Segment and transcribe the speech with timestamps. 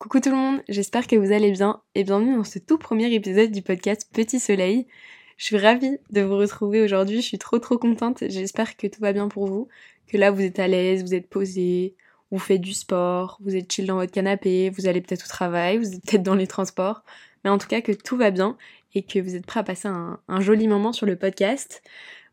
[0.00, 3.12] Coucou tout le monde, j'espère que vous allez bien et bienvenue dans ce tout premier
[3.12, 4.86] épisode du podcast Petit Soleil.
[5.36, 9.02] Je suis ravie de vous retrouver aujourd'hui, je suis trop trop contente, j'espère que tout
[9.02, 9.68] va bien pour vous,
[10.06, 11.96] que là vous êtes à l'aise, vous êtes posé,
[12.30, 15.76] vous faites du sport, vous êtes chill dans votre canapé, vous allez peut-être au travail,
[15.76, 17.02] vous êtes peut-être dans les transports,
[17.44, 18.56] mais en tout cas que tout va bien
[18.94, 21.82] et que vous êtes prêts à passer un, un joli moment sur le podcast.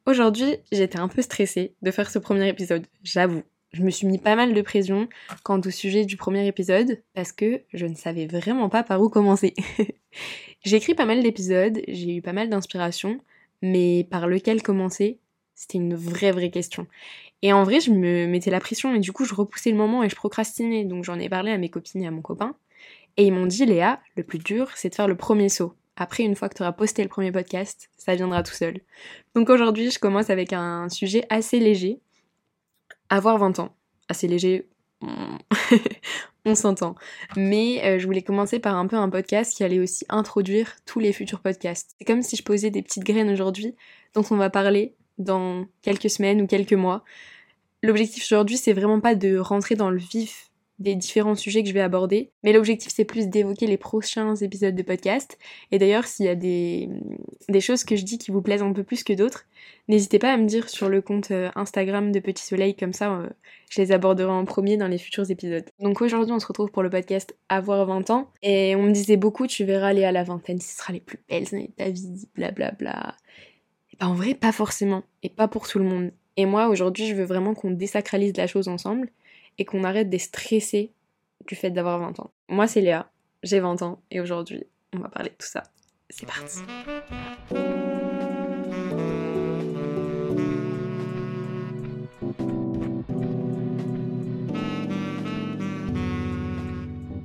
[0.06, 3.44] Aujourd'hui, j'étais un peu stressée de faire ce premier épisode, j'avoue
[3.78, 5.08] je me suis mis pas mal de pression
[5.44, 9.08] quant au sujet du premier épisode parce que je ne savais vraiment pas par où
[9.08, 9.54] commencer.
[10.66, 13.20] j'ai écrit pas mal d'épisodes, j'ai eu pas mal d'inspiration,
[13.62, 15.20] mais par lequel commencer,
[15.54, 16.88] c'était une vraie vraie question.
[17.44, 20.04] Et en vrai, je me mettais la pression et du coup, je repoussais le moment
[20.04, 20.84] et je procrastinais.
[20.84, 22.56] Donc j'en ai parlé à mes copines et à mon copain.
[23.16, 25.76] Et ils m'ont dit, Léa, le plus dur, c'est de faire le premier saut.
[25.98, 28.82] Après, une fois que tu auras posté le premier podcast, ça viendra tout seul.
[29.36, 32.00] Donc aujourd'hui, je commence avec un sujet assez léger,
[33.10, 33.77] avoir 20 ans,
[34.10, 34.68] assez léger,
[36.46, 36.96] on s'entend.
[37.36, 41.00] Mais euh, je voulais commencer par un peu un podcast qui allait aussi introduire tous
[41.00, 41.96] les futurs podcasts.
[41.98, 43.76] C'est comme si je posais des petites graines aujourd'hui
[44.14, 47.04] dont on va parler dans quelques semaines ou quelques mois.
[47.84, 51.74] L'objectif aujourd'hui, c'est vraiment pas de rentrer dans le vif des différents sujets que je
[51.74, 52.32] vais aborder.
[52.44, 55.38] Mais l'objectif, c'est plus d'évoquer les prochains épisodes de podcast.
[55.72, 56.90] Et d'ailleurs, s'il y a des,
[57.50, 59.46] des, choses que je dis qui vous plaisent un peu plus que d'autres,
[59.88, 63.12] n'hésitez pas à me dire sur le compte euh, Instagram de Petit Soleil, comme ça,
[63.12, 63.30] euh,
[63.72, 65.66] je les aborderai en premier dans les futurs épisodes.
[65.80, 68.30] Donc aujourd'hui, on se retrouve pour le podcast Avoir 20 ans.
[68.44, 71.20] Et on me disait beaucoup, tu verras aller à la vingtaine, ce sera les plus
[71.28, 73.16] belles années de ta vie, blablabla.
[74.00, 75.04] Ben en vrai, pas forcément.
[75.24, 76.12] Et pas pour tout le monde.
[76.36, 79.10] Et moi, aujourd'hui, je veux vraiment qu'on désacralise la chose ensemble
[79.58, 80.94] et qu'on arrête d'être stressé
[81.48, 82.32] du fait d'avoir 20 ans.
[82.50, 83.12] Moi, c'est Léa,
[83.44, 84.64] j'ai 20 ans et aujourd'hui,
[84.94, 85.64] on va parler de tout ça.
[86.10, 86.60] C'est parti.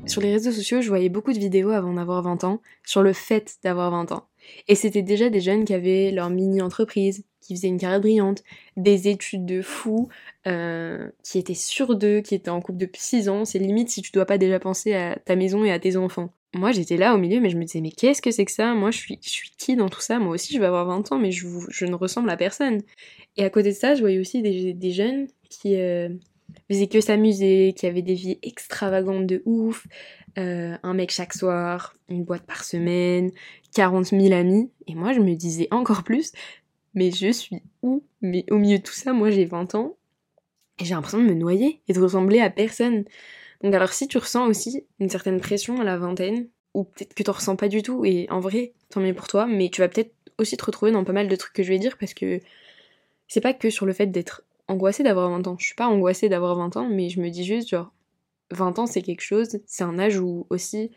[0.06, 3.14] Sur les réseaux sociaux, je voyais beaucoup de vidéos avant d'avoir 20 ans sur le
[3.14, 4.28] fait d'avoir 20 ans.
[4.68, 8.42] Et c'était déjà des jeunes qui avaient leur mini-entreprise, qui faisaient une carrière brillante,
[8.76, 10.08] des études de fou,
[10.46, 13.44] euh, qui étaient sûrs d'eux, qui étaient en couple depuis 6 ans.
[13.44, 16.30] C'est limite si tu dois pas déjà penser à ta maison et à tes enfants.
[16.54, 18.74] Moi j'étais là au milieu, mais je me disais, mais qu'est-ce que c'est que ça?
[18.74, 20.18] Moi je suis, je qui dans tout ça?
[20.18, 21.46] Moi aussi je vais avoir 20 ans, mais je,
[21.86, 22.82] ne ressemble à personne.
[23.38, 25.76] Et à côté de ça, je voyais aussi des, des jeunes qui.
[25.76, 26.10] Euh,
[26.70, 29.86] faisaient que s'amuser, qui avaient des vies extravagantes de ouf,
[30.38, 33.30] euh, un mec chaque soir, une boîte par semaine,
[33.74, 34.70] 40 000 amis.
[34.86, 36.32] Et moi, je me disais encore plus,
[36.94, 38.02] mais je suis où?
[38.20, 39.96] Mais au milieu de tout ça, moi j'ai 20 ans,
[40.78, 43.04] et j'ai l'impression de me noyer et de ressembler à personne.
[43.62, 47.22] Donc alors si tu ressens aussi une certaine pression à la vingtaine, ou peut-être que
[47.22, 49.88] tu ressens pas du tout, et en vrai, tant mieux pour toi, mais tu vas
[49.88, 52.40] peut-être aussi te retrouver dans pas mal de trucs que je vais dire, parce que
[53.28, 55.56] c'est pas que sur le fait d'être angoissée d'avoir 20 ans.
[55.58, 57.92] Je suis pas angoissée d'avoir 20 ans, mais je me dis juste, genre,
[58.52, 60.90] 20 ans c'est quelque chose, c'est un âge où aussi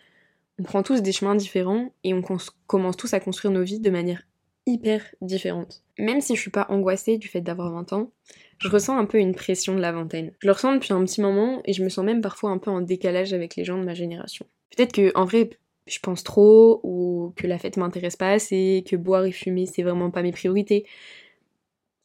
[0.60, 2.22] on prend tous des chemins différents et on
[2.68, 4.24] commence tous à construire nos vies de manière
[4.66, 5.84] hyper différente.
[5.98, 8.12] Même si je suis pas angoissée du fait d'avoir 20 ans,
[8.58, 10.32] je ressens un peu une pression de la vingtaine.
[10.40, 12.72] Je le ressens depuis un petit moment et je me sens même parfois un peu
[12.72, 14.46] en décalage avec les gens de ma génération.
[14.76, 15.50] Peut-être que en vrai
[15.88, 19.84] je pense trop ou que la fête m'intéresse pas assez, que boire et fumer c'est
[19.84, 20.86] vraiment pas mes priorités.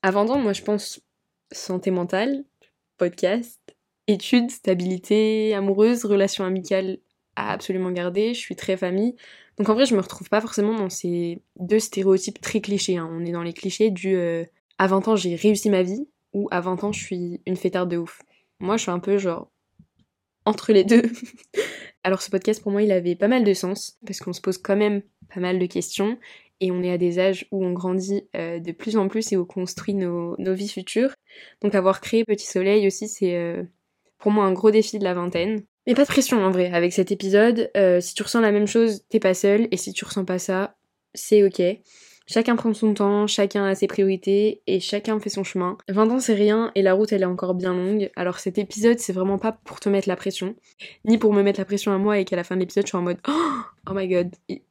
[0.05, 1.01] 20 ans, moi je pense
[1.53, 2.45] santé mentale,
[2.99, 3.60] podcast,
[4.11, 6.99] études, stabilité amoureuse, relations amicales
[7.37, 9.17] à absolument garder, je suis très famille.
[9.59, 12.97] Donc en vrai, je me retrouve pas forcément dans ces deux stéréotypes très clichés.
[12.97, 13.09] Hein.
[13.13, 14.45] On est dans les clichés du euh,
[14.79, 17.91] à 20 ans j'ai réussi ma vie ou à 20 ans je suis une fêtarde
[17.91, 18.23] de ouf.
[18.59, 19.51] Moi, je suis un peu genre
[20.45, 21.03] entre les deux.
[22.05, 24.59] Alors ce podcast pour moi, il avait pas mal de sens parce qu'on se pose
[24.59, 26.19] quand même pas mal de questions
[26.61, 29.37] et on est à des âges où on grandit euh, de plus en plus et
[29.37, 31.15] où on construit nos, vies futures.
[31.63, 33.63] Donc avoir créé Petit Soleil aussi, c'est euh,
[34.21, 35.63] pour moi un gros défi de la vingtaine.
[35.87, 37.71] Mais pas de pression en vrai avec cet épisode.
[37.77, 39.67] Euh, si tu ressens la même chose, t'es pas seul.
[39.71, 40.77] Et si tu ressens pas ça,
[41.15, 41.61] c'est ok.
[42.33, 45.77] Chacun prend son temps, chacun a ses priorités et chacun fait son chemin.
[45.89, 48.09] 20 ans c'est rien et la route elle est encore bien longue.
[48.15, 50.55] Alors cet épisode c'est vraiment pas pour te mettre la pression,
[51.05, 52.91] ni pour me mettre la pression à moi et qu'à la fin de l'épisode je
[52.91, 54.31] suis en mode oh, my god,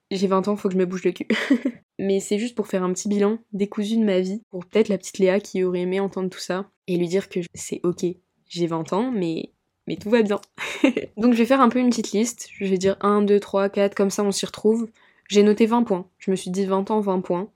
[0.09, 1.27] j'ai 20 ans, faut que je me bouge le cul.
[1.99, 4.97] Mais c'est juste pour faire un petit bilan décousu de ma vie, pour peut-être la
[4.97, 8.05] petite Léa qui aurait aimé entendre tout ça et lui dire que c'est ok,
[8.49, 9.51] j'ai 20 ans mais
[9.87, 10.39] mais tout va bien.
[11.17, 13.69] Donc je vais faire un peu une petite liste, je vais dire 1, 2, 3,
[13.69, 14.87] 4, comme ça on s'y retrouve.
[15.29, 16.07] J'ai noté 20 points.
[16.17, 17.49] Je me suis dit 20 ans, 20 points.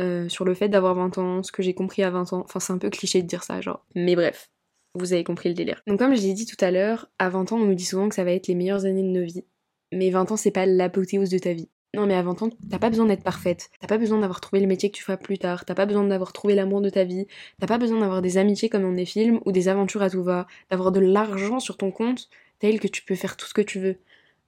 [0.00, 2.42] Euh, sur le fait d'avoir 20 ans, ce que j'ai compris à 20 ans.
[2.44, 3.84] Enfin, c'est un peu cliché de dire ça, genre.
[3.96, 4.48] Mais bref,
[4.94, 5.82] vous avez compris le délire.
[5.86, 8.08] Donc, comme je l'ai dit tout à l'heure, à 20 ans, on nous dit souvent
[8.08, 9.44] que ça va être les meilleures années de nos vies.
[9.92, 11.68] Mais 20 ans, c'est pas l'apothéose de ta vie.
[11.96, 13.70] Non, mais à 20 ans, t'as pas besoin d'être parfaite.
[13.80, 15.64] T'as pas besoin d'avoir trouvé le métier que tu feras plus tard.
[15.64, 17.26] T'as pas besoin d'avoir trouvé l'amour de ta vie.
[17.58, 20.22] T'as pas besoin d'avoir des amitiés comme dans des films ou des aventures à tout
[20.22, 20.46] va.
[20.70, 22.28] D'avoir de l'argent sur ton compte
[22.58, 23.96] tel que tu peux faire tout ce que tu veux.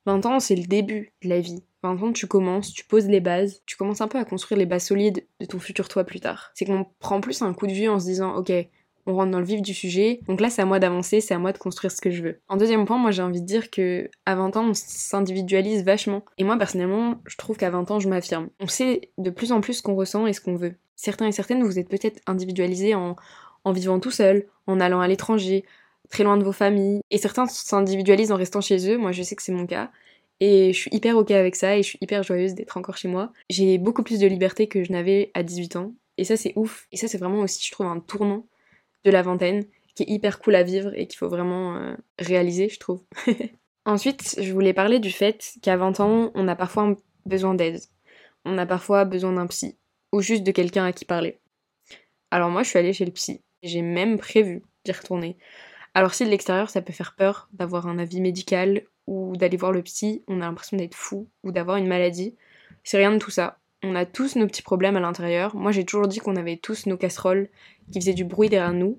[0.04, 1.62] 20 ans, c'est le début de la vie.
[1.82, 4.66] 20 ans, tu commences, tu poses les bases, tu commences un peu à construire les
[4.66, 6.50] bases solides de ton futur toi plus tard.
[6.52, 8.52] C'est qu'on prend plus un coup de vue en se disant, ok,
[9.08, 10.20] on rentre dans le vif du sujet.
[10.28, 12.40] Donc là, c'est à moi d'avancer, c'est à moi de construire ce que je veux.
[12.48, 16.22] En deuxième point, moi j'ai envie de dire que à 20 ans, on s'individualise vachement.
[16.36, 18.50] Et moi, personnellement, je trouve qu'à 20 ans, je m'affirme.
[18.60, 20.74] On sait de plus en plus ce qu'on ressent et ce qu'on veut.
[20.94, 23.16] Certains et certaines, vous êtes peut-être individualisés en,
[23.66, 25.64] vivant tout seul, en allant à l'étranger,
[26.10, 27.00] très loin de vos familles.
[27.10, 28.98] Et certains s'individualisent en restant chez eux.
[28.98, 29.90] Moi, je sais que c'est mon cas.
[30.40, 33.08] Et je suis hyper ok avec ça et je suis hyper joyeuse d'être encore chez
[33.08, 33.32] moi.
[33.50, 35.92] J'ai beaucoup plus de liberté que je n'avais à 18 ans.
[36.16, 36.86] Et ça, c'est ouf.
[36.92, 38.44] Et ça, c'est vraiment aussi, je trouve, un tournant
[39.08, 39.64] de la vingtaine
[39.94, 43.02] qui est hyper cool à vivre et qu'il faut vraiment euh, réaliser, je trouve.
[43.84, 46.94] Ensuite, je voulais parler du fait qu'à 20 ans, on a parfois
[47.24, 47.80] besoin d'aide.
[48.44, 49.76] On a parfois besoin d'un psy
[50.12, 51.38] ou juste de quelqu'un à qui parler.
[52.30, 53.42] Alors moi, je suis allée chez le psy.
[53.62, 55.36] J'ai même prévu d'y retourner.
[55.94, 59.72] Alors si de l'extérieur, ça peut faire peur d'avoir un avis médical ou d'aller voir
[59.72, 62.36] le psy, on a l'impression d'être fou ou d'avoir une maladie.
[62.84, 63.58] C'est rien de tout ça.
[63.82, 65.56] On a tous nos petits problèmes à l'intérieur.
[65.56, 67.48] Moi, j'ai toujours dit qu'on avait tous nos casseroles
[67.92, 68.98] qui faisaient du bruit derrière nous.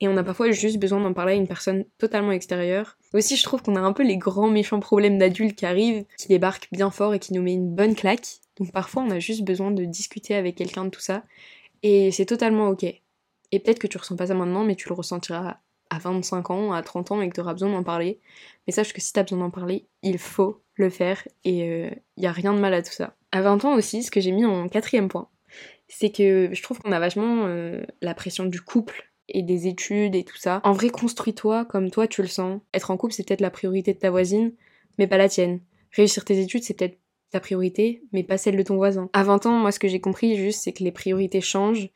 [0.00, 2.96] Et on a parfois juste besoin d'en parler à une personne totalement extérieure.
[3.14, 6.28] Aussi, je trouve qu'on a un peu les grands méchants problèmes d'adultes qui arrivent, qui
[6.28, 8.38] débarquent bien fort et qui nous met une bonne claque.
[8.58, 11.24] Donc parfois, on a juste besoin de discuter avec quelqu'un de tout ça.
[11.82, 12.84] Et c'est totalement ok.
[12.84, 15.58] Et peut-être que tu ressens pas ça maintenant, mais tu le ressentiras
[15.90, 18.20] à 25 ans, à 30 ans, et que tu auras besoin d'en parler.
[18.66, 21.26] Mais sache que si tu as besoin d'en parler, il faut le faire.
[21.44, 23.16] Et il euh, n'y a rien de mal à tout ça.
[23.32, 25.28] À 20 ans aussi, ce que j'ai mis en quatrième point,
[25.88, 30.14] c'est que je trouve qu'on a vachement euh, la pression du couple et des études
[30.14, 30.60] et tout ça.
[30.64, 32.60] En vrai, construis-toi comme toi tu le sens.
[32.74, 34.52] Être en couple, c'est peut-être la priorité de ta voisine,
[34.98, 35.60] mais pas la tienne.
[35.92, 36.98] Réussir tes études, c'est peut-être
[37.30, 39.10] ta priorité, mais pas celle de ton voisin.
[39.12, 41.90] À 20 ans, moi, ce que j'ai compris juste, c'est que les priorités changent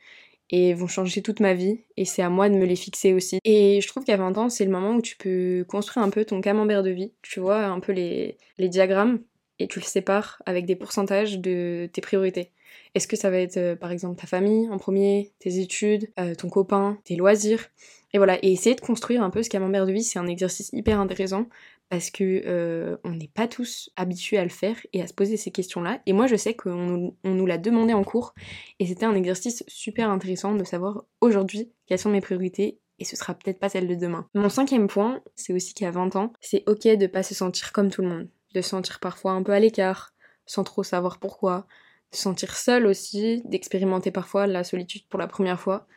[0.49, 3.39] et vont changer toute ma vie, et c'est à moi de me les fixer aussi.
[3.43, 6.25] Et je trouve qu'à 20 ans, c'est le moment où tu peux construire un peu
[6.25, 7.11] ton camembert de vie.
[7.23, 9.19] Tu vois un peu les, les diagrammes
[9.57, 12.51] et tu le sépares avec des pourcentages de tes priorités.
[12.95, 16.35] Est-ce que ça va être euh, par exemple ta famille en premier, tes études, euh,
[16.35, 17.69] ton copain, tes loisirs?
[18.13, 20.69] Et voilà, et essayer de construire un peu ce camembert de vie, c'est un exercice
[20.71, 21.47] hyper intéressant
[21.89, 25.37] parce que euh, on n'est pas tous habitués à le faire et à se poser
[25.37, 25.99] ces questions-là.
[26.05, 28.33] Et moi je sais qu'on nous l'a demandé en cours
[28.79, 33.15] et c'était un exercice super intéressant de savoir aujourd'hui quelles sont mes priorités et ce
[33.15, 34.27] sera peut-être pas celle de demain.
[34.35, 37.89] Mon cinquième point, c'est aussi qu'à 20 ans, c'est ok de pas se sentir comme
[37.89, 40.13] tout le monde de se sentir parfois un peu à l'écart,
[40.45, 41.67] sans trop savoir pourquoi,
[42.13, 45.87] se sentir seul aussi, d'expérimenter parfois la solitude pour la première fois.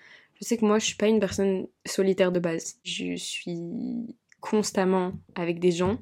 [0.40, 2.76] Je sais que moi, je suis pas une personne solitaire de base.
[2.84, 3.60] Je suis
[4.40, 5.98] constamment avec des gens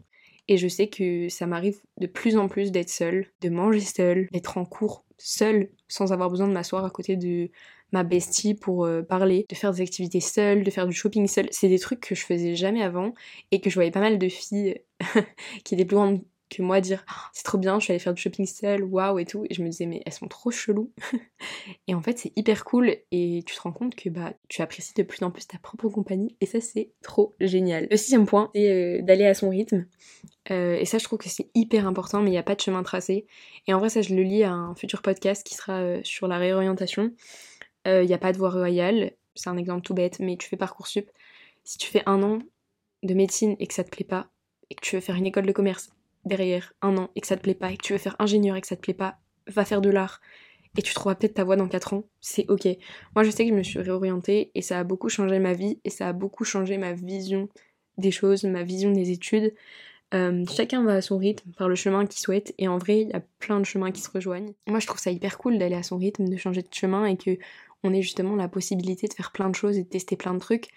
[0.48, 4.28] et je sais que ça m'arrive de plus en plus d'être seule, de manger seule,
[4.32, 7.50] d'être en cours seule sans avoir besoin de m'asseoir à côté de
[7.92, 11.48] ma bestie pour euh, parler, de faire des activités seule, de faire du shopping seule.
[11.50, 13.14] C'est des trucs que je faisais jamais avant
[13.52, 14.82] et que je voyais pas mal de filles
[15.64, 18.14] qui étaient plus grandes que moi dire «Ah, c'est trop bien, je suis allée faire
[18.14, 19.44] du shopping seule, waouh et tout.
[19.48, 20.92] Et je me disais mais elles sont trop cheloues.
[21.88, 24.94] et en fait c'est hyper cool et tu te rends compte que bah tu apprécies
[24.94, 27.88] de plus en plus ta propre compagnie et ça c'est trop génial.
[27.90, 29.86] Le sixième point c'est euh, d'aller à son rythme.
[30.50, 32.60] Euh, et ça je trouve que c'est hyper important mais il n'y a pas de
[32.60, 33.26] chemin tracé.
[33.66, 36.28] Et en vrai ça je le lis à un futur podcast qui sera euh, sur
[36.28, 37.12] la réorientation.
[37.86, 40.56] Il n'y a pas de voie royale, c'est un exemple tout bête, mais tu fais
[40.56, 41.10] Parcoursup.
[41.64, 42.38] Si tu fais un an
[43.02, 44.30] de médecine et que ça te plaît pas,
[44.70, 45.93] et que tu veux faire une école de commerce
[46.24, 48.56] derrière un an et que ça te plaît pas et que tu veux faire ingénieur
[48.56, 50.20] et que ça te plaît pas, va faire de l'art
[50.76, 52.66] et tu trouveras peut-être ta voie dans 4 ans, c'est ok.
[53.14, 55.78] Moi je sais que je me suis réorientée et ça a beaucoup changé ma vie
[55.84, 57.48] et ça a beaucoup changé ma vision
[57.98, 59.54] des choses, ma vision des études.
[60.14, 63.08] Euh, chacun va à son rythme, par le chemin qu'il souhaite, et en vrai, il
[63.08, 64.52] y a plein de chemins qui se rejoignent.
[64.68, 67.16] Moi, je trouve ça hyper cool d'aller à son rythme, de changer de chemin, et
[67.16, 67.36] que
[67.82, 70.38] on ait justement la possibilité de faire plein de choses et de tester plein de
[70.38, 70.68] trucs.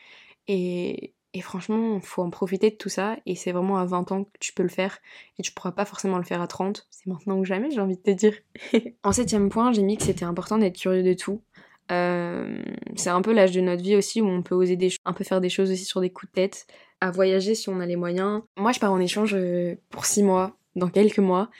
[0.47, 3.15] Et, et franchement, faut en profiter de tout ça.
[3.27, 4.97] Et c'est vraiment à 20 ans que tu peux le faire.
[5.37, 6.87] Et tu pourras pas forcément le faire à 30.
[6.89, 8.33] C'est maintenant ou jamais, j'ai envie de te dire.
[9.03, 11.43] en septième point, j'ai mis que c'était important d'être curieux de tout.
[11.91, 12.59] Euh,
[12.95, 15.23] c'est un peu l'âge de notre vie aussi où on peut oser des un peu
[15.23, 16.65] faire des choses aussi sur des coups de tête,
[17.01, 18.41] à voyager si on a les moyens.
[18.57, 21.51] Moi, je pars en échange euh, pour 6 mois, dans quelques mois.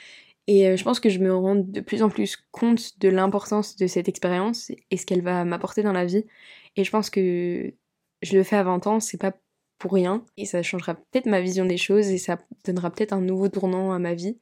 [0.48, 3.76] Et euh, je pense que je me rends de plus en plus compte de l'importance
[3.76, 6.24] de cette expérience et ce qu'elle va m'apporter dans la vie.
[6.74, 7.72] Et je pense que
[8.22, 9.34] je le fais à 20 ans, c'est pas
[9.78, 10.24] pour rien.
[10.36, 13.92] Et ça changera peut-être ma vision des choses et ça donnera peut-être un nouveau tournant
[13.92, 14.36] à ma vie.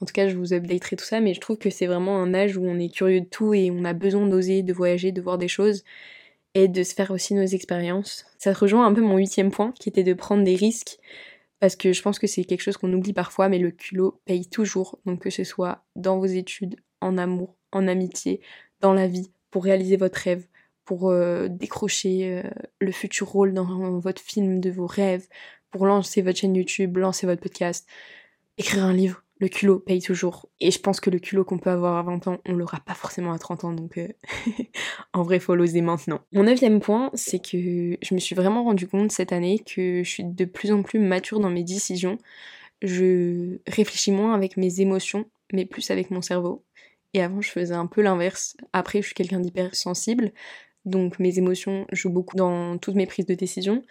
[0.00, 2.34] En tout cas, je vous updaterai tout ça, mais je trouve que c'est vraiment un
[2.34, 5.22] âge où on est curieux de tout et on a besoin d'oser, de voyager, de
[5.22, 5.84] voir des choses
[6.54, 8.26] et de se faire aussi nos expériences.
[8.38, 10.98] Ça rejoint un peu mon huitième point, qui était de prendre des risques,
[11.60, 14.46] parce que je pense que c'est quelque chose qu'on oublie parfois, mais le culot paye
[14.46, 14.98] toujours.
[15.06, 18.40] Donc que ce soit dans vos études, en amour, en amitié,
[18.80, 20.46] dans la vie, pour réaliser votre rêve,
[20.86, 22.50] pour euh, décrocher euh,
[22.80, 25.26] le futur rôle dans votre film de vos rêves,
[25.70, 27.86] pour lancer votre chaîne YouTube, lancer votre podcast.
[28.56, 30.48] écrire un livre, le culot paye toujours.
[30.60, 32.94] Et je pense que le culot qu'on peut avoir à 20 ans, on l'aura pas
[32.94, 34.08] forcément à 30 ans, donc euh,
[35.12, 36.20] en vrai, faut l'oser maintenant.
[36.32, 40.08] Mon neuvième point, c'est que je me suis vraiment rendu compte cette année que je
[40.08, 42.16] suis de plus en plus mature dans mes décisions.
[42.80, 46.64] Je réfléchis moins avec mes émotions, mais plus avec mon cerveau.
[47.12, 48.56] Et avant, je faisais un peu l'inverse.
[48.72, 50.32] Après, je suis quelqu'un d'hyper sensible,
[50.86, 53.82] donc mes émotions jouent beaucoup dans toutes mes prises de décision.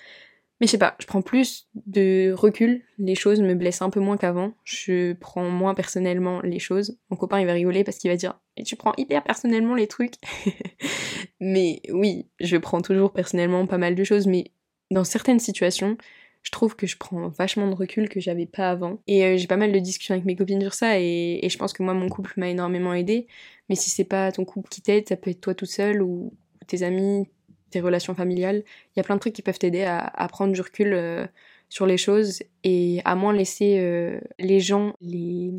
[0.61, 3.99] Mais je sais pas, je prends plus de recul, les choses me blessent un peu
[3.99, 6.97] moins qu'avant, je prends moins personnellement les choses.
[7.09, 9.87] Mon copain il va rigoler parce qu'il va dire Et tu prends hyper personnellement les
[9.87, 10.13] trucs
[11.41, 14.51] Mais oui, je prends toujours personnellement pas mal de choses, mais
[14.91, 15.97] dans certaines situations,
[16.41, 19.01] je trouve que je prends vachement de recul que j'avais pas avant.
[19.07, 21.73] Et euh, j'ai pas mal de discussions avec mes copines sur ça, et, je pense
[21.73, 23.27] que moi mon couple m'a énormément aidé.
[23.67, 26.33] Mais si c'est pas ton couple qui t'aide, ça peut être toi tout seul ou
[26.67, 27.27] tes amis,
[27.75, 28.63] tes relations familiales.
[28.95, 31.25] Il y a plein de trucs qui peuvent t'aider à, prendre du recul euh,
[31.69, 35.51] sur les choses et à moins laisser euh, les gens, les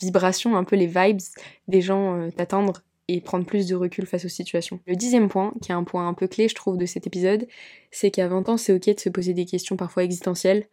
[0.00, 1.20] vibrations, un peu les vibes
[1.68, 4.80] des gens euh, t'atteindre et prendre plus de recul face aux situations.
[4.86, 7.46] Le dixième point, qui est un point un peu clé je trouve de cet épisode,
[7.90, 10.64] c'est qu'à 20 ans c'est ok de se poser des questions parfois existentielles,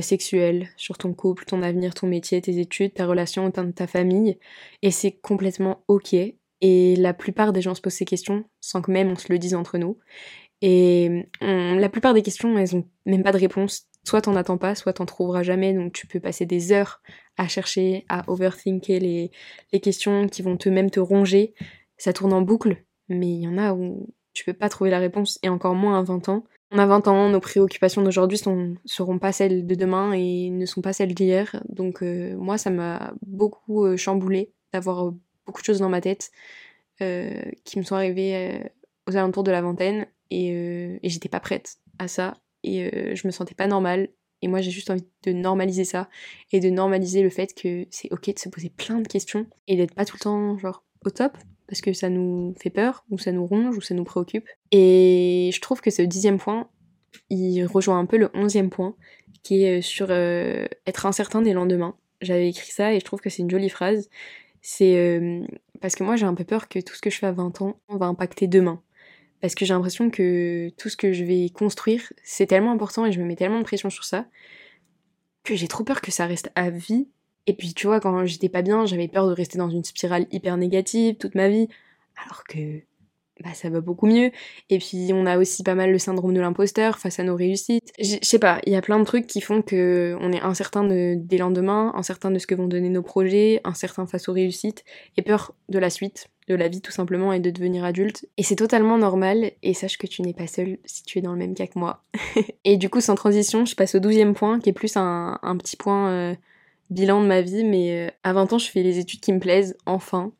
[0.00, 3.72] sexuelles, sur ton couple, ton avenir, ton métier, tes études, ta relation au sein de
[3.72, 4.38] ta famille,
[4.82, 6.14] et c'est complètement ok
[6.62, 9.38] et la plupart des gens se posent ces questions sans que même on se le
[9.38, 9.98] dise entre nous.
[10.62, 13.88] Et la plupart des questions, elles ont même pas de réponse.
[14.04, 15.74] Soit t'en attends pas, soit t'en trouveras jamais.
[15.74, 17.02] Donc tu peux passer des heures
[17.36, 19.32] à chercher, à overthinker les,
[19.72, 21.54] les questions qui vont te même te ronger.
[21.98, 24.98] Ça tourne en boucle, mais il y en a où tu peux pas trouver la
[24.98, 26.44] réponse, et encore moins à 20 ans.
[26.70, 30.64] On a 20 ans, nos préoccupations d'aujourd'hui ne seront pas celles de demain et ne
[30.64, 31.62] sont pas celles d'hier.
[31.68, 35.12] Donc euh, moi, ça m'a beaucoup euh, chamboulé d'avoir
[35.46, 36.30] beaucoup de choses dans ma tête
[37.00, 38.68] euh, qui me sont arrivées euh,
[39.08, 43.26] aux alentours de la vingtaine et, euh, et j'étais pas prête à ça et je
[43.26, 44.08] me sentais pas normale.
[44.40, 46.08] Et moi, j'ai juste envie de normaliser ça
[46.52, 49.74] et de normaliser le fait que c'est ok de se poser plein de questions et
[49.74, 53.18] d'être pas tout le temps genre au top parce que ça nous fait peur ou
[53.18, 54.46] ça nous ronge ou ça nous préoccupe.
[54.70, 56.68] Et je trouve que ce dixième point,
[57.30, 58.94] il rejoint un peu le onzième point
[59.42, 61.96] qui est sur être incertain des lendemains.
[62.20, 64.08] J'avais écrit ça et je trouve que c'est une jolie phrase
[64.62, 65.44] c'est euh,
[65.80, 67.60] parce que moi j'ai un peu peur que tout ce que je fais à 20
[67.62, 68.80] ans va impacter demain.
[69.40, 73.12] Parce que j'ai l'impression que tout ce que je vais construire, c'est tellement important et
[73.12, 74.26] je me mets tellement de pression sur ça
[75.44, 77.08] que j'ai trop peur que ça reste à vie.
[77.46, 80.26] Et puis tu vois, quand j'étais pas bien, j'avais peur de rester dans une spirale
[80.30, 81.68] hyper négative toute ma vie.
[82.24, 82.82] Alors que
[83.42, 84.30] bah, ça va beaucoup mieux.
[84.70, 87.92] Et puis on a aussi pas mal le syndrome de l'imposteur face à nos réussites.
[87.98, 90.84] Je sais pas, il y a plein de trucs qui font que on est incertain
[90.84, 94.84] de, des lendemains, incertain de ce que vont donner nos projets, incertain face aux réussites,
[95.16, 98.26] et peur de la suite, de la vie tout simplement, et de devenir adulte.
[98.36, 101.32] Et c'est totalement normal, et sache que tu n'es pas seul si tu es dans
[101.32, 102.02] le même cas que moi.
[102.64, 105.56] et du coup, sans transition, je passe au douzième point, qui est plus un, un
[105.56, 106.08] petit point...
[106.10, 106.34] Euh,
[106.92, 109.40] bilan de ma vie, mais euh, à 20 ans, je fais les études qui me
[109.40, 110.32] plaisent, enfin.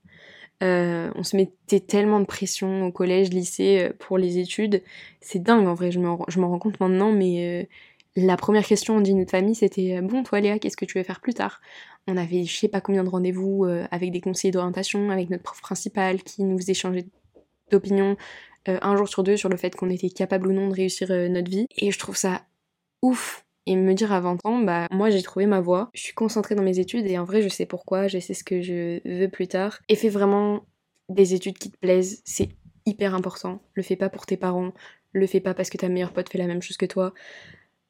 [0.63, 4.83] Euh, on se mettait tellement de pression au collège, lycée euh, pour les études.
[5.21, 7.67] C'est dingue en vrai, je m'en rends compte maintenant, mais euh,
[8.17, 11.21] la première question dit notre famille c'était Bon, toi Léa, qu'est-ce que tu veux faire
[11.21, 11.61] plus tard?
[12.07, 15.61] On avait je sais pas combien de rendez-vous avec des conseillers d'orientation, avec notre prof
[15.63, 17.07] principal qui nous faisait changer
[17.71, 18.17] d'opinion
[18.67, 21.51] un jour sur deux sur le fait qu'on était capable ou non de réussir notre
[21.51, 21.67] vie.
[21.77, 22.43] Et je trouve ça
[23.01, 26.15] ouf et me dire à 20 ans, bah moi j'ai trouvé ma voie, je suis
[26.15, 29.01] concentrée dans mes études et en vrai je sais pourquoi, je sais ce que je
[29.05, 29.79] veux plus tard.
[29.89, 30.65] Et fais vraiment
[31.09, 32.49] des études qui te plaisent, c'est
[32.87, 33.63] hyper important.
[33.75, 34.73] Le fais pas pour tes parents,
[35.13, 37.13] le fais pas parce que ta meilleure pote fait la même chose que toi.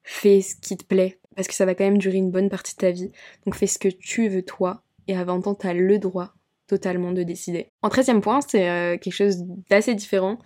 [0.04, 2.74] Fais ce qui te plaît, parce que ça va quand même durer une bonne partie
[2.74, 3.12] de ta vie.
[3.46, 6.34] Donc fais ce que tu veux toi, et à 20 ans t'as le droit
[6.66, 7.68] totalement de décider.
[7.82, 10.38] En 13 point, c'est euh, quelque chose d'assez différent.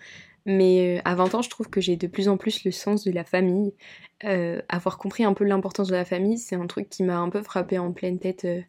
[0.47, 3.05] Mais euh, à 20 ans, je trouve que j'ai de plus en plus le sens
[3.05, 3.75] de la famille.
[4.25, 7.29] Euh, avoir compris un peu l'importance de la famille, c'est un truc qui m'a un
[7.29, 8.62] peu frappé en pleine tête euh,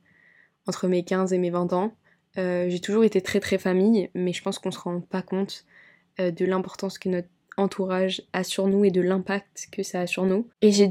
[0.66, 1.94] entre mes 15 et mes 20 ans.
[2.36, 5.66] j'ai toujours été très très famille, mais je pense qu'on se rend pas compte
[6.20, 10.26] de l'importance que notre entourage a sur nous et de l'impact que ça a sur
[10.26, 10.48] nous.
[10.62, 10.86] Et je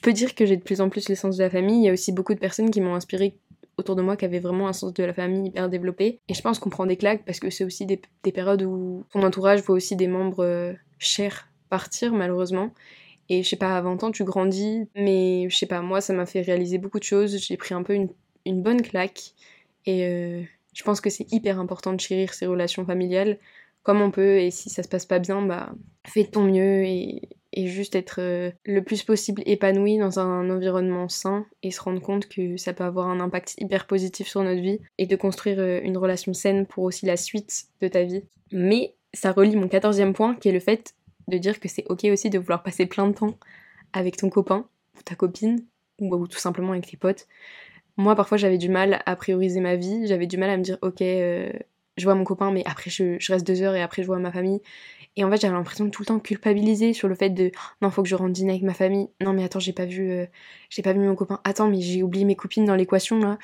[0.00, 1.78] peux dire que j'ai de plus en plus le sens de la famille.
[1.78, 3.34] Il y a aussi beaucoup de personnes qui m'ont inspiré
[3.78, 6.20] autour de moi qui avaient vraiment un sens de la famille hyper développé.
[6.28, 9.22] Et je pense qu'on prend des claques parce que c'est aussi des, périodes où ton
[9.22, 12.70] entourage voit aussi des membres euh, chers partir malheureusement.
[13.28, 16.12] Et je sais pas, à 20 ans tu grandis, mais je sais pas, moi ça
[16.12, 17.38] m'a fait réaliser beaucoup de choses.
[17.38, 18.08] J'ai pris un peu une,
[18.44, 19.32] une bonne claque.
[19.86, 20.42] Et euh,
[20.74, 23.38] je pense que c'est hyper important de chérir ses relations familiales
[23.82, 24.38] comme on peut.
[24.38, 25.72] Et si ça se passe pas bien, bah
[26.04, 30.48] fais de ton mieux et, et juste être euh, le plus possible épanoui dans un
[30.50, 34.42] environnement sain et se rendre compte que ça peut avoir un impact hyper positif sur
[34.42, 38.02] notre vie et de construire euh, une relation saine pour aussi la suite de ta
[38.02, 38.24] vie.
[38.52, 40.94] Mais ça relie mon quatorzième point qui est le fait
[41.28, 43.38] de dire que c'est ok aussi de vouloir passer plein de temps
[43.92, 44.66] avec ton copain
[45.04, 45.64] ta copine
[46.00, 47.26] ou, tout simplement avec tes potes.
[47.96, 50.78] Moi, parfois, j'avais du mal à prioriser ma vie, j'avais du mal à me dire,
[50.82, 51.52] ok, euh,
[51.96, 54.32] je vois mon copain, mais après, je, reste deux heures et après, je vois ma
[54.32, 54.60] famille.
[55.16, 57.50] Et en fait, j'avais l'impression de tout le temps culpabiliser sur le fait de,
[57.82, 59.08] non, faut que je rentre dîner avec ma famille.
[59.20, 60.26] Non, mais attends, j'ai pas vu, euh,
[60.70, 61.40] j'ai pas vu mon copain.
[61.44, 63.38] Attends, mais j'ai oublié mes copines dans l'équation, là.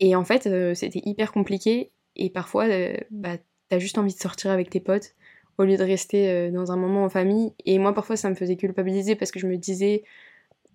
[0.00, 1.92] Et en fait, euh, c'était hyper compliqué.
[2.16, 2.66] Et parfois,
[3.10, 3.36] bah,
[3.68, 5.14] t'as juste envie de sortir avec tes potes
[5.58, 7.54] au lieu de rester dans un moment en famille.
[7.64, 10.04] Et moi, parfois, ça me faisait culpabiliser parce que je me disais,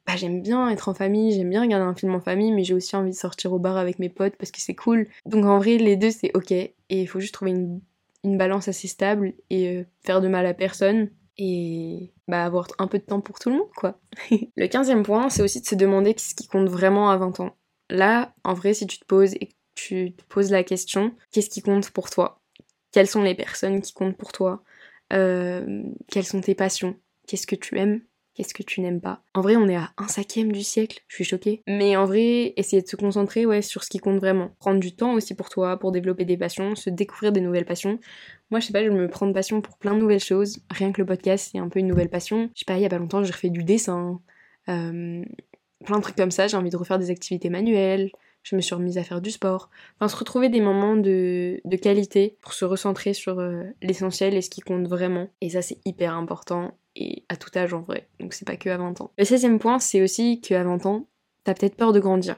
[0.10, 2.74] bah, j'aime bien être en famille, j'aime bien regarder un film en famille, mais j'ai
[2.74, 5.08] aussi envie de sortir au bar avec mes potes parce que c'est cool.
[5.26, 6.52] Donc en vrai, les deux, c'est ok.
[6.52, 7.80] Et il faut juste trouver une,
[8.24, 11.10] balance assez stable et euh, faire de mal à personne.
[11.38, 14.00] Et bah, avoir un peu de temps pour tout le monde, quoi.
[14.56, 17.56] le quinzième point, c'est aussi de se demander ce qui compte vraiment à 20 ans.
[17.90, 21.62] Là, en vrai, si tu te poses et tu te poses la question, qu'est-ce qui
[21.62, 22.42] compte pour toi?
[22.92, 24.64] Quelles sont les personnes qui comptent pour toi?
[25.14, 26.98] Euh, Quelles sont tes passions?
[27.28, 28.02] Qu'est-ce que tu aimes?
[28.40, 31.16] Qu'est-ce que tu n'aimes pas En vrai, on est à un cinquième du siècle, je
[31.16, 31.62] suis choquée.
[31.68, 34.56] Mais en vrai, essayer de se concentrer ouais, sur ce qui compte vraiment.
[34.60, 38.00] Prendre du temps aussi pour toi, pour développer des passions, se découvrir des nouvelles passions.
[38.50, 40.62] Moi, je sais pas, je me prends de passion pour plein de nouvelles choses.
[40.70, 42.50] Rien que le podcast, c'est un peu une nouvelle passion.
[42.56, 44.22] Je sais pas, il y a pas longtemps, j'ai refait du dessin.
[44.70, 45.22] Euh,
[45.84, 48.10] plein de trucs comme ça, j'ai envie de refaire des activités manuelles
[48.50, 49.70] je me suis remise à faire du sport.
[49.96, 54.50] Enfin, se retrouver des moments de, qualité pour se recentrer sur euh, l'essentiel et ce
[54.50, 55.28] qui compte vraiment.
[55.40, 58.08] Et ça, c'est hyper important et à tout âge en vrai.
[58.20, 59.12] Donc, c'est pas que à 20 ans.
[59.20, 61.06] Le 16 point, c'est aussi qu'à 20 ans,
[61.44, 62.38] t'as peut-être peur de grandir.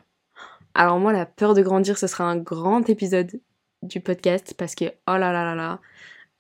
[0.74, 3.40] Alors, moi, la peur de grandir, ce sera un grand épisode
[3.82, 5.80] du podcast parce que, oh là là là là,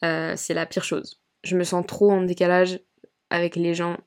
[0.04, 1.22] euh, c'est la pire chose.
[1.46, 2.82] Je me sens trop en décalage
[3.30, 3.98] avec les gens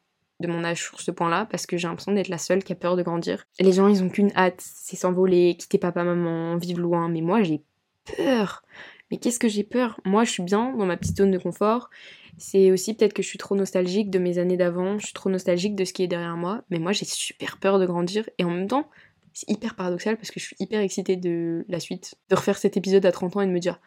[0.46, 2.76] de mon âge sur ce point-là parce que j'ai l'impression d'être la seule qui a
[2.76, 3.46] peur de grandir.
[3.58, 7.08] Les gens, ils ont qu'une hâte, c'est s'envoler, quitter papa, maman, vivre loin.
[7.08, 7.62] Mais moi, j'ai
[8.16, 8.62] peur.
[9.10, 10.00] Mais qu'est-ce que j'ai peur?
[10.04, 11.90] Moi, je suis bien dans ma petite zone de confort.
[12.36, 15.30] C'est aussi peut-être que je suis trop nostalgique de mes années d'avant, je suis trop
[15.30, 16.62] nostalgique de ce qui est derrière moi.
[16.70, 18.28] Mais moi, j'ai super peur de grandir.
[18.38, 18.88] Et en même temps,
[19.32, 22.16] c'est hyper paradoxal parce que je suis hyper excitée de la suite.
[22.30, 23.80] De refaire cet épisode à 30 ans et de me dire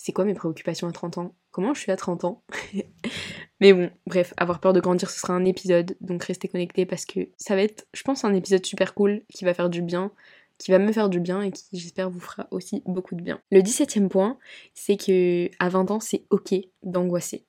[0.00, 1.34] c'est quoi mes préoccupations à 30 ans?
[1.50, 2.44] Comment je suis à 30 ans?
[3.60, 7.04] Mais bon, bref, avoir peur de grandir, ce sera un épisode, donc restez connectés parce
[7.04, 10.12] que ça va être, je pense, un épisode super cool qui va faire du bien,
[10.56, 13.40] qui va me faire du bien et qui, j'espère, vous fera aussi beaucoup de bien.
[13.50, 14.38] Le 17ème point,
[14.72, 17.44] c'est que à 20 ans, c'est ok d'angoisser.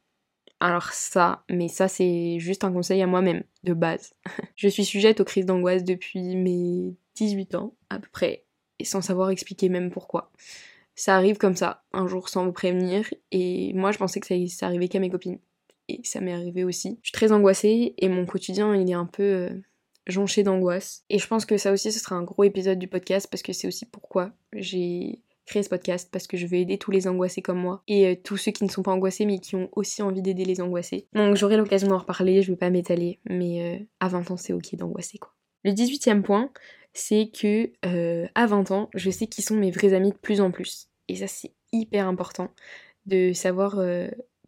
[0.59, 4.15] Alors ça, mais ça c'est juste un conseil à moi-même, de base.
[4.55, 8.43] je suis sujette aux crises d'angoisse depuis mes 18 ans, à peu près,
[8.79, 10.31] et sans savoir expliquer même pourquoi
[10.99, 13.05] ça arrive comme ça, un jour sans vous prévenir.
[13.31, 15.39] Et moi, je pensais que ça, arrivait qu'à mes copines.
[15.87, 16.99] Et ça m'est arrivé aussi.
[17.01, 19.49] Je suis très angoissée et mon quotidien, il est un peu euh,
[20.07, 21.05] jonché d'angoisse.
[21.09, 23.53] Et je pense que ça aussi, ce sera un gros épisode du podcast parce que
[23.53, 27.41] c'est aussi pourquoi j'ai créé ce podcast parce que je veux aider tous les angoissés
[27.41, 30.03] comme moi et euh, tous ceux qui ne sont pas angoissés mais qui ont aussi
[30.03, 31.07] envie d'aider les angoissés.
[31.13, 34.53] Donc j'aurai l'occasion d'en reparler, je vais pas m'étaler, mais euh, à 20 ans c'est
[34.53, 35.33] ok d'angoisser quoi.
[35.63, 36.51] Le 18e point,
[36.99, 37.71] c'est que
[38.35, 40.89] à 20 ans, je sais qui sont mes vrais amis de plus en plus.
[41.07, 42.51] Et ça, c'est hyper important
[43.05, 44.07] de savoir euh,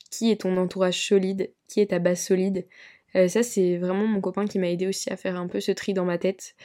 [0.10, 2.68] qui est ton entourage solide, qui est ta base solide.
[3.16, 5.72] Euh, ça, c'est vraiment mon copain qui m'a aidé aussi à faire un peu ce
[5.72, 6.56] tri dans ma tête.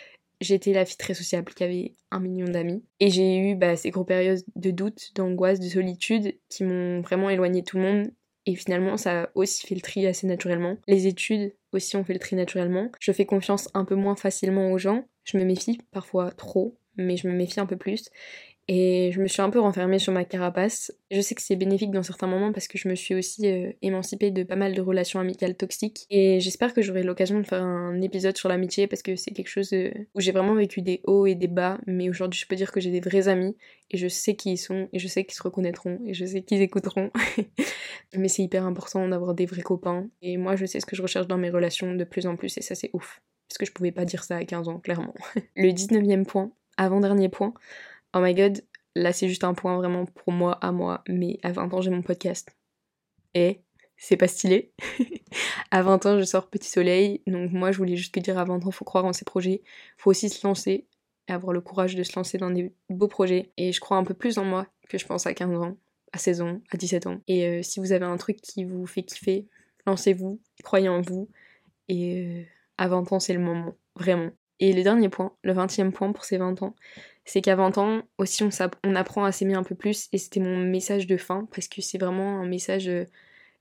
[0.40, 2.84] J'étais la fille très sociable qui avait un million d'amis.
[3.00, 7.30] Et j'ai eu bah, ces gros périodes de doute, d'angoisse, de solitude qui m'ont vraiment
[7.30, 8.10] éloigné tout le monde.
[8.44, 10.76] Et finalement, ça a aussi fait le tri assez naturellement.
[10.86, 12.92] Les études aussi ont fait le tri naturellement.
[13.00, 15.08] Je fais confiance un peu moins facilement aux gens.
[15.26, 18.10] Je me méfie parfois trop, mais je me méfie un peu plus.
[18.68, 20.92] Et je me suis un peu renfermée sur ma carapace.
[21.12, 23.70] Je sais que c'est bénéfique dans certains moments parce que je me suis aussi euh,
[23.80, 26.04] émancipée de pas mal de relations amicales toxiques.
[26.10, 29.48] Et j'espère que j'aurai l'occasion de faire un épisode sur l'amitié parce que c'est quelque
[29.48, 31.78] chose euh, où j'ai vraiment vécu des hauts et des bas.
[31.86, 33.56] Mais aujourd'hui, je peux dire que j'ai des vrais amis
[33.92, 36.42] et je sais qui ils sont et je sais qu'ils se reconnaîtront et je sais
[36.42, 37.12] qu'ils écouteront.
[38.16, 40.08] mais c'est hyper important d'avoir des vrais copains.
[40.22, 42.58] Et moi, je sais ce que je recherche dans mes relations de plus en plus
[42.58, 43.20] et ça, c'est ouf.
[43.48, 45.14] Parce que je pouvais pas dire ça à 15 ans, clairement.
[45.56, 47.54] Le 19e point, avant-dernier point.
[48.14, 48.62] Oh my god,
[48.94, 51.90] là c'est juste un point vraiment pour moi, à moi, mais à 20 ans j'ai
[51.90, 52.56] mon podcast.
[53.34, 53.60] Et
[53.96, 54.72] c'est pas stylé.
[55.70, 58.44] à 20 ans je sors Petit Soleil, donc moi je voulais juste te dire à
[58.44, 59.62] 20 ans faut croire en ses projets,
[59.96, 60.86] faut aussi se lancer
[61.28, 63.50] et avoir le courage de se lancer dans des beaux projets.
[63.56, 65.76] Et je crois un peu plus en moi que je pense à 15 ans,
[66.12, 67.20] à 16 ans, à 17 ans.
[67.28, 69.46] Et euh, si vous avez un truc qui vous fait kiffer,
[69.86, 71.28] lancez-vous, croyez en vous.
[71.88, 72.44] Et euh,
[72.78, 74.30] à 20 ans c'est le moment, vraiment.
[74.58, 76.74] Et le dernier point, le 20e point pour ces 20 ans,
[77.24, 80.56] c'est qu'à 20 ans aussi on, apprend à s'aimer un peu plus et c'était mon
[80.56, 83.04] message de fin parce que c'est vraiment un message euh,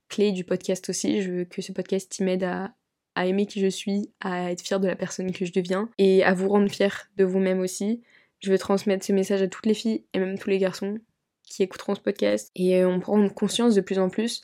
[0.08, 1.22] clé du podcast aussi.
[1.22, 2.74] Je veux que ce podcast m'aide à,
[3.16, 6.24] à aimer qui je suis, à être fière de la personne que je deviens et
[6.24, 8.02] à vous rendre fière de vous-même aussi.
[8.40, 11.00] Je veux transmettre ce message à toutes les filles et même tous les garçons
[11.44, 14.44] qui écouteront ce podcast et euh, on prend conscience de plus en plus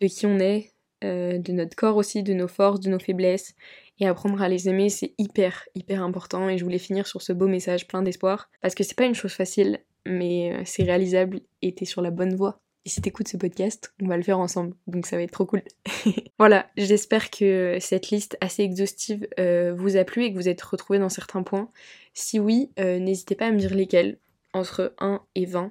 [0.00, 0.72] de qui on est,
[1.04, 3.54] euh, de notre corps aussi, de nos forces, de nos faiblesses
[4.02, 6.48] et apprendre à les aimer, c'est hyper, hyper important.
[6.48, 8.50] Et je voulais finir sur ce beau message plein d'espoir.
[8.60, 12.10] Parce que c'est pas une chose facile, mais euh, c'est réalisable et t'es sur la
[12.10, 12.60] bonne voie.
[12.84, 14.74] Et si t'écoutes ce podcast, on va le faire ensemble.
[14.88, 15.62] Donc ça va être trop cool.
[16.40, 20.62] voilà, j'espère que cette liste assez exhaustive euh, vous a plu et que vous êtes
[20.62, 21.70] retrouvés dans certains points.
[22.12, 24.18] Si oui, euh, n'hésitez pas à me dire lesquels,
[24.52, 25.70] entre 1 et 20.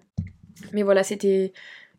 [0.72, 1.52] Mais voilà, c'était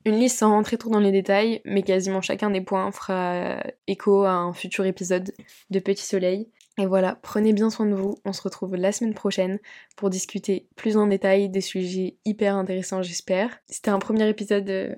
[0.05, 4.25] une liste sans rentrer trop dans les détails, mais quasiment chacun des points fera écho
[4.25, 5.33] à un futur épisode
[5.71, 6.49] de Petit Soleil.
[6.79, 9.59] Et voilà, prenez bien soin de vous, on se retrouve la semaine prochaine
[9.97, 13.51] pour discuter plus en détail des sujets hyper intéressants j'espère.
[13.67, 14.95] C'était un premier épisode euh,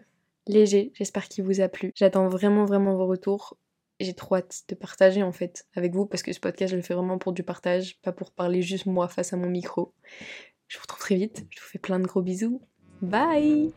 [0.46, 1.90] léger, j'espère qu'il vous a plu.
[1.96, 3.56] J'attends vraiment vraiment vos retours.
[3.98, 6.82] J'ai trop hâte de partager en fait avec vous parce que ce podcast je le
[6.82, 9.92] fais vraiment pour du partage, pas pour parler juste moi face à mon micro.
[10.68, 12.62] Je vous retrouve très vite, je vous fais plein de gros bisous.
[13.02, 13.72] Bye